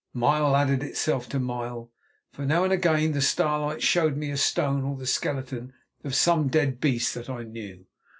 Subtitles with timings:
[0.15, 1.91] Mile added itself to mile,
[2.31, 6.47] for now and again the starlight showed me a stone or the skeleton of some
[6.47, 7.85] dead beast that I knew.